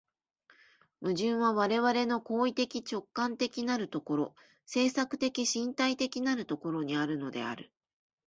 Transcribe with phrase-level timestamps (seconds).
[1.01, 4.33] 矛盾は我々の行為的直観的なる所、
[4.65, 7.71] 制作的身体的なる所にあるのである。